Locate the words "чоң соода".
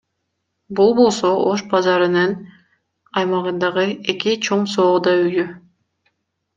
4.49-5.19